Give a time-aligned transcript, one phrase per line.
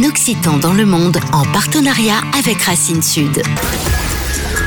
[0.00, 3.42] un Occitan dans le monde en partenariat avec Racine Sud.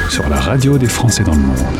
[0.09, 1.77] Sur la radio des Français dans le monde.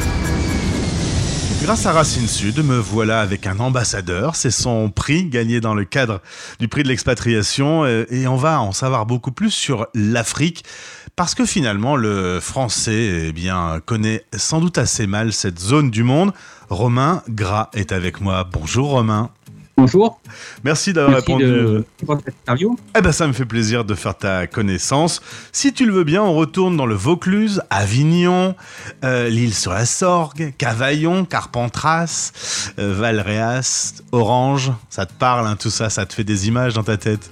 [1.62, 4.36] Grâce à Racine Sud, me voilà avec un ambassadeur.
[4.36, 6.22] C'est son prix gagné dans le cadre
[6.60, 7.84] du prix de l'expatriation.
[7.84, 10.64] euh, Et on va en savoir beaucoup plus sur l'Afrique.
[11.16, 16.04] Parce que finalement, le français eh bien, connaît sans doute assez mal cette zone du
[16.04, 16.34] monde.
[16.70, 18.48] Romain Gras est avec moi.
[18.52, 19.30] Bonjour Romain.
[19.84, 20.22] Bonjour.
[20.64, 21.44] Merci d'avoir répondu.
[21.44, 22.78] de pour cette interview.
[22.98, 25.22] Eh ben, ça me fait plaisir de faire ta connaissance.
[25.52, 28.56] Si tu le veux bien, on retourne dans le Vaucluse, Avignon,
[29.04, 32.32] euh, l'île sur la Sorgue, Cavaillon, Carpentras,
[32.80, 34.72] euh, Valréas, Orange.
[34.90, 37.30] Ça te parle, hein, tout ça, ça te fait des images dans ta tête?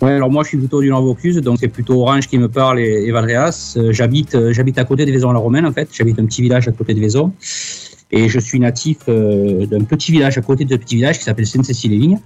[0.00, 2.48] Ouais, alors moi je suis plutôt du Nord Vaucluse, donc c'est plutôt Orange qui me
[2.48, 3.74] parle et, et Valréas.
[3.76, 5.90] Euh, j'habite, euh, j'habite à côté de Vaison-la-Romaine en fait.
[5.92, 7.34] J'habite un petit village à côté de Vaison.
[8.12, 11.24] Et je suis natif euh, d'un petit village à côté de ce petit village qui
[11.24, 12.18] s'appelle Sainte-Cécile-les-Vignes,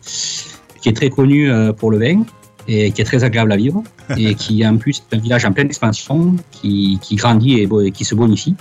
[0.81, 2.25] qui est très connu euh, pour le vin
[2.67, 3.83] et qui est très agréable à vivre
[4.17, 8.05] et qui en plus est un village en pleine expansion qui, qui grandit et, qui
[8.05, 8.57] se bonifie.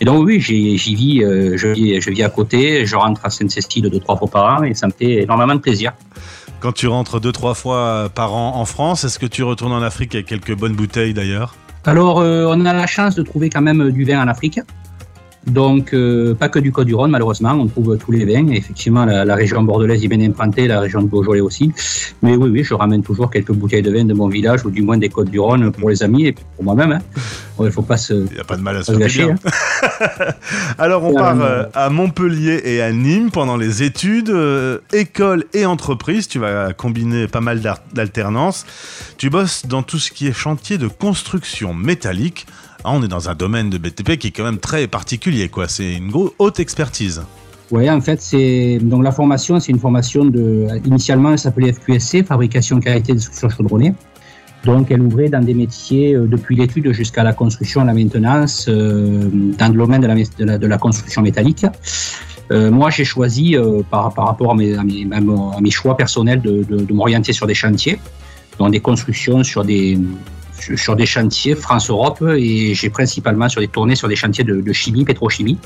[0.00, 3.24] Et donc oui, j'y j'y vis, euh, je vis, je vis à côté, je rentre
[3.24, 5.92] à Sainte-Cécile deux trois fois par an et ça me fait énormément de plaisir.
[6.60, 9.82] Quand tu rentres deux, trois fois par an en France, est-ce que tu retournes en
[9.82, 11.54] Afrique avec quelques bonnes bouteilles d'ailleurs?
[11.84, 14.60] Alors, euh, on a la chance de trouver quand même du vin en Afrique.
[15.48, 18.48] Donc, euh, pas que du Côte-du-Rhône, malheureusement, on trouve tous les vins.
[18.52, 21.72] Effectivement, la, la région bordelaise est bien implantée, la région de Beaujolais aussi.
[22.22, 24.82] Mais oui, oui, je ramène toujours quelques bouteilles de vin de mon village, ou du
[24.82, 26.92] moins des Côtes-du-Rhône pour les amis et pour moi-même.
[26.92, 26.98] hein.
[27.60, 29.08] Il ne faut pas se, Il n'y a pas de mal à se pas se
[29.08, 29.32] faire gâcher.
[29.32, 30.32] hein.
[30.78, 35.66] Alors on part euh, à Montpellier et à Nîmes pendant les études, euh, école et
[35.66, 36.28] entreprise.
[36.28, 38.64] Tu vas combiner pas mal d'ar- d'alternance.
[39.16, 42.46] Tu bosses dans tout ce qui est chantier de construction métallique.
[42.84, 45.66] Ah, on est dans un domaine de BTP qui est quand même très particulier, quoi.
[45.66, 47.22] C'est une haute expertise.
[47.70, 50.66] Oui, en fait, c'est donc la formation, c'est une formation de.
[50.86, 53.94] Initialement, elle s'appelait FQSC, fabrication qualité de structures chaudronnées.
[54.64, 59.28] Donc, elle ouvrait dans des métiers euh, depuis l'étude jusqu'à la construction, la maintenance, euh,
[59.58, 61.66] dans le domaine de la, construction métallique.
[62.50, 63.56] Euh, moi, j'ai choisi,
[63.90, 68.00] par, par rapport à mes, choix personnels, de, de, de m'orienter sur des chantiers,
[68.58, 69.98] dans des constructions sur des
[70.76, 75.04] sur- des chantiers France-Europe et j'ai principalement sur des tournées sur des chantiers de, chimie,
[75.04, 75.58] pétrochimie.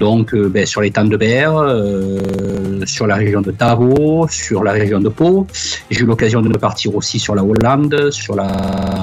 [0.00, 4.72] Donc, euh, ben, sur l'étang de Berre, euh, sur la région de Tavaux, sur la
[4.72, 5.46] région de Pau.
[5.90, 8.48] J'ai eu l'occasion de partir aussi sur la Hollande, sur la,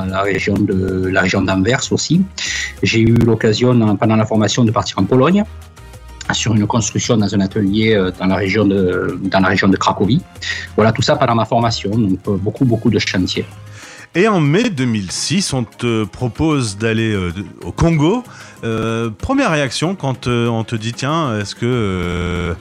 [0.10, 2.22] la région de la région d'Anvers aussi.
[2.84, 5.44] J'ai eu l'occasion en- pendant la formation de partir en Pologne
[6.34, 9.78] sur une construction dans un atelier euh, dans la région de dans la région de
[9.78, 10.22] Cracovie.
[10.76, 13.46] Voilà tout ça pendant ma formation, donc beaucoup beaucoup de chantiers.
[14.16, 17.32] Et en mai 2006, on te propose d'aller euh,
[17.64, 18.24] au Congo.
[18.64, 22.56] Euh, première réaction quand euh, on te dit tiens, est-ce que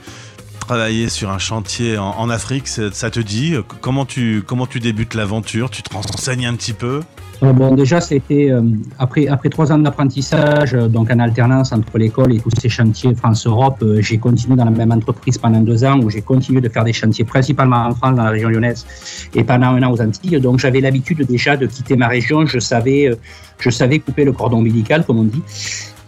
[0.69, 5.15] travailler sur un chantier en, Afrique, ça, te dit Euh, Comment tu comment tu débutes
[5.15, 7.01] l'aventure Tu te renseignes un petit peu?
[7.41, 8.61] Euh, Bon, déjà, c'était euh,
[8.99, 13.83] après, après trois ans d'apprentissage, donc en alternance entre l'école et tous ces chantiers France-Europe,
[14.07, 16.93] j'ai continué dans la même entreprise pendant deux ans où j'ai continué de faire des
[16.93, 18.85] chantiers principalement en France, dans la région lyonnaise,
[19.33, 20.39] et pendant un an aux Antilles.
[20.39, 22.45] Donc, j'avais l'habitude déjà de quitter ma région.
[22.45, 23.17] Je savais,
[23.57, 25.41] je savais couper le cordon ombilical, comme on dit.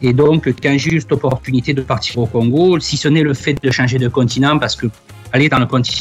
[0.01, 3.99] Et donc, cette opportunité de partir au Congo, si ce n'est le fait de changer
[3.99, 4.87] de continent, parce que
[5.31, 5.95] aller dans le continent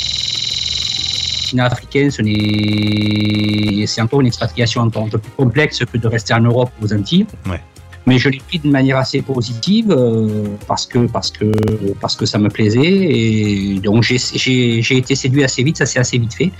[1.58, 6.32] africain, ce n'est, c'est encore une expatriation encore un peu plus complexe que de rester
[6.32, 7.26] en Europe ou aux Antilles.
[7.46, 7.60] Ouais.
[8.06, 11.52] Mais je l'ai pris de manière assez positive euh, parce que parce que
[12.00, 16.16] parce que ça me plaisait et donc j'ai été séduit assez vite, ça s'est assez
[16.16, 16.50] vite fait.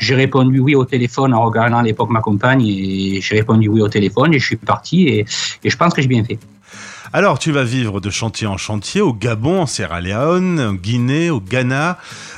[0.00, 3.80] J'ai répondu oui au téléphone en regardant à l'époque ma compagne et j'ai répondu oui
[3.80, 5.24] au téléphone et je suis parti et,
[5.62, 6.38] et je pense que j'ai bien fait.
[7.12, 11.30] Alors, tu vas vivre de chantier en chantier au Gabon, en Sierra Leone, en Guinée,
[11.30, 11.96] au Ghana,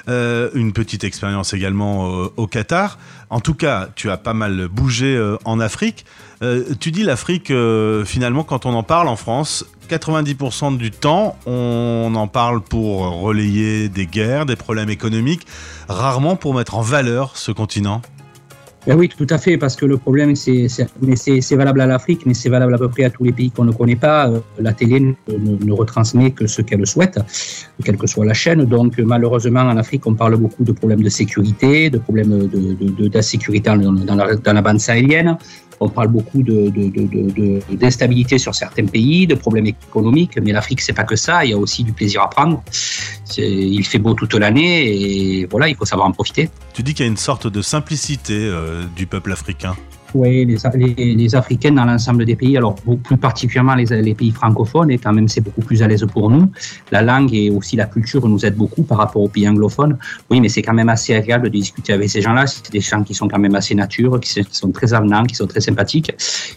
[0.08, 2.97] euh, une petite expérience également au, au Qatar.
[3.30, 6.04] En tout cas, tu as pas mal bougé euh, en Afrique.
[6.42, 11.36] Euh, tu dis l'Afrique, euh, finalement, quand on en parle en France, 90% du temps,
[11.47, 15.47] on en parle pour relayer des guerres, des problèmes économiques,
[15.88, 18.03] rarement pour mettre en valeur ce continent.
[18.86, 20.66] Ben oui, tout à fait, parce que le problème, c'est
[21.54, 23.72] valable à l'Afrique, mais c'est valable à peu près à tous les pays qu'on ne
[23.72, 24.28] connaît pas.
[24.28, 27.18] Euh, La télé ne, retransmet que ce qu'elle souhaite,
[27.84, 28.65] quelle que soit la chaîne.
[28.65, 32.48] Donc, malheureusement, en Afrique, on parle beaucoup de problèmes de sécurité, de problèmes
[33.12, 35.36] d'insécurité dans, la, bande sahélienne.
[35.83, 41.16] On parle beaucoup d'instabilité sur certains pays, de problèmes économiques, mais l'Afrique, c'est pas que
[41.16, 41.42] ça.
[41.44, 42.62] Il y a aussi du plaisir à prendre.
[43.38, 46.50] Il fait beau toute l'année et voilà, il faut savoir en profiter.
[46.74, 49.77] Tu dis qu'il y a une sorte de simplicité euh, du peuple africain.
[50.15, 54.98] Oui, les, les, Africains dans l'ensemble des pays, alors plus particulièrement les, pays francophones, et
[54.98, 56.51] quand même c'est beaucoup plus à l'aise pour nous.
[56.91, 59.97] La langue et aussi la culture nous aident beaucoup par rapport aux pays anglophones.
[60.30, 62.47] Oui, mais c'est quand même assez agréable de discuter avec ces gens-là.
[62.47, 65.47] C'est des gens qui sont quand même assez nature, qui sont très avenants, qui sont
[65.47, 66.12] très sympathiques.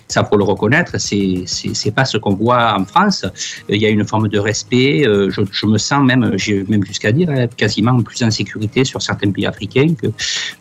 [0.07, 3.25] Ça, faut le reconnaître, c'est c'est pas ce qu'on voit en France.
[3.69, 5.05] Il y a une forme de respect.
[5.05, 9.01] Euh, je, me sens même, j'ai même jusqu'à dire, hein, quasiment plus en sécurité sur
[9.01, 10.07] certains pays africains que,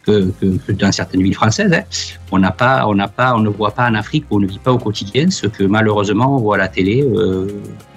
[0.04, 1.72] que, que, dans certaines villes françaises.
[1.72, 1.82] Hein.
[2.30, 2.94] On n'a pas on
[3.40, 6.40] ne voit pas en Afrique, on ne vit pas au quotidien ce que malheureusement on
[6.40, 7.48] voit à la télé euh,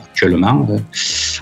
[0.03, 0.77] actuellement euh,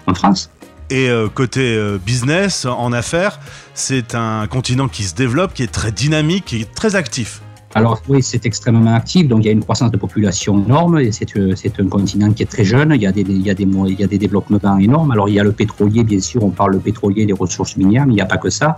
[0.07, 0.49] en France.
[0.89, 3.39] Et euh, côté business, en affaires,
[3.73, 7.42] c'est un continent qui se développe, qui est très dynamique, qui est très actif.
[7.75, 11.11] Alors oui, c'est extrêmement actif, donc il y a une croissance de population énorme, et
[11.11, 15.11] c'est, euh, un continent qui est très jeune, il y, a des, développements énormes.
[15.11, 18.05] Alors il y a le pétrolier, bien sûr, on parle le pétrolier, des ressources minières,
[18.05, 18.77] mais il n'y a pas que ça.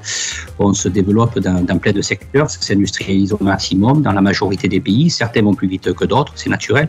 [0.59, 4.79] On se développe dans, plein de secteurs, ça s'industrialise au maximum dans la majorité des
[4.79, 5.09] pays.
[5.09, 6.87] Certains vont plus vite que d'autres, c'est naturel,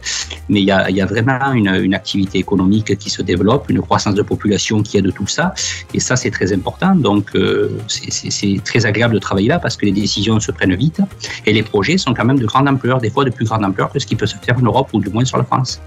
[0.48, 4.82] mais il y a, vraiment une, activité économique qui se développe, une croissance de population
[4.82, 5.54] qui aide tout ça,
[5.94, 6.94] et ça c'est très important.
[6.94, 11.00] Donc euh, c'est très agréable de travailler là parce que les décisions se prennent vite
[11.46, 13.90] et les projets sont quand même de grande ampleur, des fois de plus grande ampleur
[13.90, 15.80] que ce qui peut se faire en Europe ou du moins sur la France.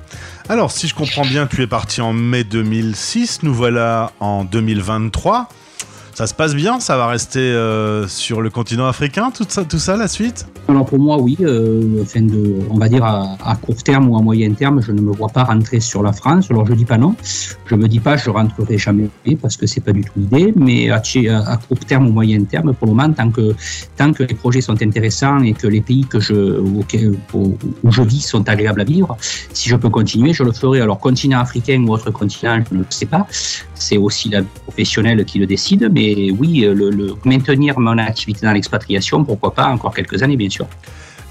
[0.47, 5.47] Alors, si je comprends bien, tu es parti en mai 2006, nous voilà en 2023.
[6.19, 9.79] Ça se passe bien Ça va rester euh, sur le continent africain, tout ça, tout
[9.79, 10.45] ça la suite?
[10.67, 11.37] Alors pour moi, oui.
[11.39, 12.03] Euh,
[12.69, 15.45] on va dire à, court terme ou à moyen terme, je ne me vois pas
[15.45, 16.47] rentrer sur la France.
[16.51, 17.15] Alors je dis pas non.
[17.67, 19.07] Je me dis pas je rentrerai jamais
[19.41, 20.53] parce que c'est pas du tout l'idée.
[20.57, 21.01] Mais à,
[21.69, 23.55] court terme ou moyen terme, pour le moment, tant que
[23.95, 26.05] tant que les projets sont intéressants et que les pays
[27.33, 29.15] où, où je vis sont agréables à vivre,
[29.53, 30.81] si je peux continuer, je le ferai.
[30.81, 33.25] Alors continent africain ou autre continent, je ne sais pas.
[33.79, 38.45] C'est aussi la professionnelle qui le décide, mais et oui, euh, le, maintenir mon activité
[38.45, 40.67] dans l'expatriation, pourquoi pas encore quelques années, bien sûr.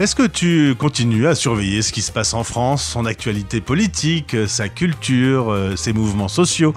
[0.00, 4.34] Est-ce que tu continues à surveiller ce qui se passe en France, son actualité politique,
[4.46, 6.74] sa culture, euh, ses mouvements sociaux?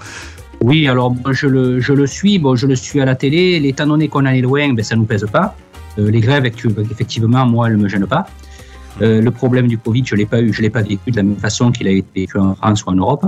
[0.60, 3.58] Oui, alors je le, je le suis, bon, je le suis à la télé.
[3.58, 5.56] L'état donné qu'on en est loin, ben, ça ne nous pèse pas.
[5.98, 8.26] Euh, les grèves, effectivement, moi, elles ne me gênent pas.
[9.00, 11.22] le problème du Covid, je ne l'ai pas eu, je l'ai pas vécu de la
[11.22, 13.24] même façon qu'il a été vécu en France ou en Europe.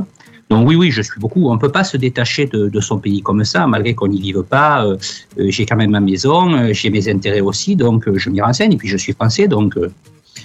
[0.50, 1.48] Donc oui, oui, je suis beaucoup.
[1.48, 4.42] On ne peut pas se détacher de, son pays comme ça, malgré qu'on n'y vive
[4.42, 4.84] pas.
[4.84, 4.96] Euh,
[5.38, 8.72] euh, j'ai quand même ma maison, euh, j'ai mes intérêts aussi, donc je m'y renseigne.
[8.72, 9.78] Et puis je suis français, donc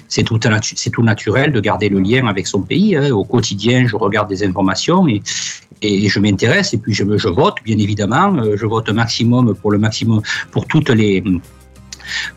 [0.08, 0.40] c'est tout,
[1.04, 2.96] naturel de garder le lien avec son pays.
[2.96, 3.12] Hein.
[3.12, 5.22] Au quotidien, je regarde des informations et,
[5.82, 6.74] et je m'intéresse.
[6.74, 8.56] Et puis je, je vote, bien évidemment.
[8.56, 10.22] Je vote maximum pour le maximum
[10.52, 11.24] pour toutes les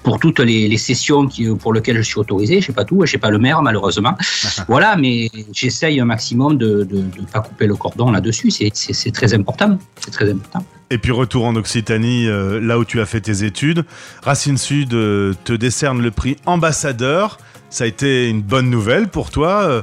[0.02, 2.60] pour toutes les, sessions qui, pour lesquelles je suis autorisé.
[2.60, 4.14] Je sais pas tout, je sais pas le maire malheureusement.
[4.68, 8.50] voilà, mais j'essaye un maximum de ne pas couper le cordon là-dessus.
[8.50, 9.78] C'est très important.
[10.00, 10.64] C'est très important.
[10.92, 13.86] Et puis retour en Occitanie, euh, là où tu as fait tes études.
[14.22, 17.38] Racine Sud euh, te décerne le prix ambassadeur.
[17.70, 19.82] Ça a été une bonne nouvelle pour toi, euh,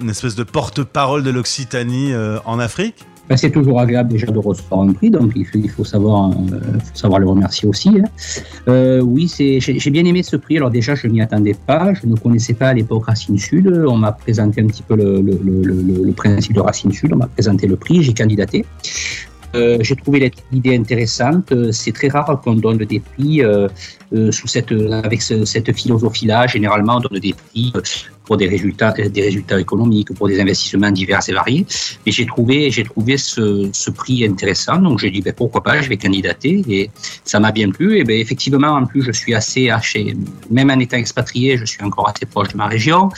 [0.00, 2.12] une espèce de porte-parole de l'Occitanie
[2.44, 3.04] en Afrique?
[3.28, 6.30] Ben, c'est toujours agréable déjà de recevoir un prix, donc il faut, euh,
[6.94, 7.90] savoir le remercier aussi.
[7.90, 8.04] Hein.
[8.68, 10.56] Euh, oui, j'ai bien aimé ce prix.
[10.56, 13.68] Alors déjà, je n'y attendais pas, je ne connaissais pas à l'époque Racine Sud.
[13.86, 17.76] On m'a présenté un petit peu le, principe de Racine Sud, on m'a présenté le
[17.76, 18.64] prix, j'ai candidaté.
[19.54, 21.52] Euh, j'ai trouvé l'idée intéressante.
[21.72, 23.42] C'est très rare qu'on donne des prix
[24.30, 26.46] sous cette, avec cette philosophie-là.
[26.46, 27.72] Généralement, on donne des prix
[28.28, 31.64] pour des résultats, des résultats économiques, pour des investissements divers et variés.
[32.04, 34.76] Mais j'ai trouvé, j'ai trouvé ce, ce, prix intéressant.
[34.76, 36.62] Donc j'ai dit ben, pourquoi pas, je vais candidater.
[36.68, 36.90] Et
[37.24, 37.98] ça m'a bien plu.
[37.98, 40.14] Et ben, effectivement, en plus, je suis assez haché.
[40.50, 43.08] Même en étant expatrié, je suis encore assez proche de ma région.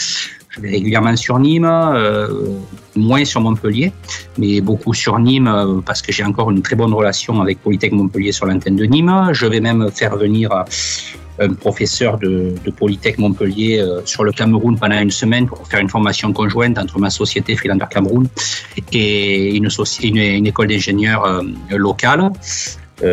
[0.50, 2.28] Je vais régulièrement sur Nîmes, euh,
[2.96, 3.92] moins sur Montpellier,
[4.38, 7.92] mais beaucoup sur Nîmes euh, parce que j'ai encore une très bonne relation avec Polytech
[7.92, 9.30] Montpellier sur l'antenne de Nîmes.
[9.32, 10.48] Je vais même faire venir
[11.40, 16.32] un professeur de, Polytech Montpellier sur le Cameroun pendant une semaine pour faire une formation
[16.32, 18.28] conjointe entre ma société Freelander Cameroun
[18.92, 22.30] et une, école d'ingénieurs locale.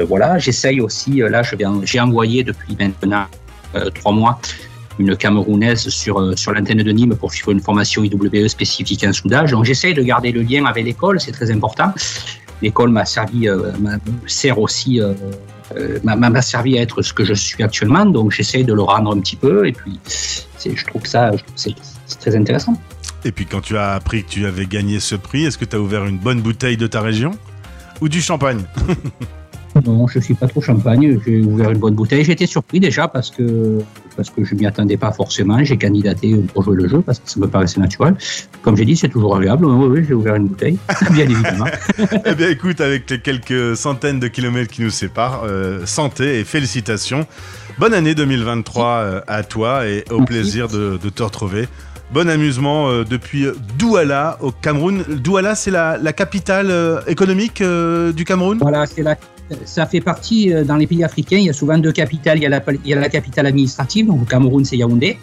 [0.07, 1.41] voilà, j'essaye aussi, là
[1.83, 3.25] j'ai envoyé depuis maintenant
[3.95, 4.39] trois mois
[4.99, 9.13] une Camerounaise sur, euh, sur l'antenne de Nîmes pour suivre une formation IWE spécifique en
[9.13, 9.51] soudage.
[9.51, 11.93] Donc j'essaye de garder le lien avec l'école, c'est très important.
[12.61, 13.71] L'école m'a servi, euh,
[14.25, 14.99] sert aussi,
[15.75, 19.15] euh, m'a servi à être ce que je suis actuellement, donc j'essaye de le rendre
[19.15, 21.75] un petit peu, et puis je trouve que ça, c'est
[22.19, 22.73] très intéressant.
[23.25, 25.75] Et puis quand tu as appris que tu avais gagné ce prix, est-ce que tu
[25.75, 27.31] as ouvert une bonne bouteille de ta région?
[27.99, 28.63] Ou du champagne?
[29.85, 31.19] Non, je suis pas trop champagne.
[31.25, 32.23] J'ai ouvert une bonne bouteille.
[32.23, 33.79] J'étais surpris déjà parce que
[34.15, 35.63] parce que je m'y attendais pas forcément.
[35.63, 38.15] J'ai candidaté pour jouer le jeu parce que ça me paraissait naturel.
[38.63, 39.65] Comme j'ai dit, c'est toujours agréable.
[39.65, 40.77] Oui, oui, j'ai ouvert une bouteille,
[41.11, 41.65] bien évidemment.
[42.25, 46.43] eh bien, écoute, avec les quelques centaines de kilomètres qui nous séparent, euh, santé et
[46.43, 47.27] félicitations.
[47.77, 51.67] Bonne année 2023 euh, à toi et au plaisir de, de te retrouver.
[52.11, 53.45] Bon amusement euh, depuis
[53.77, 55.03] Douala au Cameroun.
[55.03, 56.73] Douala, c'est la, la, capitale
[57.05, 58.57] économique du Cameroun?
[58.59, 59.15] Voilà, c'est la,
[59.65, 61.37] ça fait partie dans les pays africains.
[61.37, 62.37] Il y a souvent deux capitales.
[62.37, 65.17] Il y a la, capitale administrative, donc au Cameroun, c'est Yaoundé.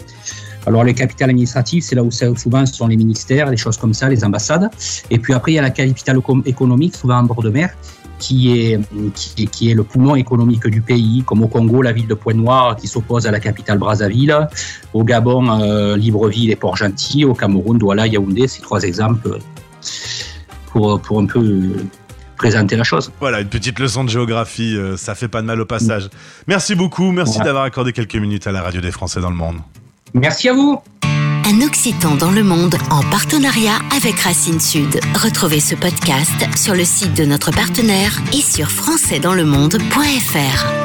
[0.67, 4.09] Alors, les capitales administratives, c'est là où souvent sont les ministères, les choses comme ça,
[4.09, 4.71] les ambassades.
[5.11, 7.71] Et puis après, il y a la capitale économique, souvent en bord de mer,
[8.19, 8.81] qui est,
[9.15, 13.27] qui, le poumon économique du pays, comme au Congo, la ville de Pointe-Noire qui s'oppose
[13.27, 14.49] à la capitale Brazzaville,
[14.95, 19.39] au Gabon, euh, Libreville et Port-Gentil, au Cameroun, Douala, Yaoundé, ces trois exemples
[20.67, 21.73] pour, pour un peu
[22.45, 23.11] présenter la chose.
[23.21, 26.11] Voilà, une petite leçon de géographie, euh, ça fait pas de mal au passage.
[26.47, 27.47] Merci beaucoup, merci voilà.
[27.47, 29.57] d'avoir accordé quelques minutes à la radio des Français dans le monde.
[30.13, 30.79] Merci à vous.
[31.47, 35.01] Un Occitan dans le monde en partenariat avec Racine Sud.
[35.15, 40.84] Retrouvez ce podcast sur le site de notre partenaire et sur françaisdanslemonde.fr.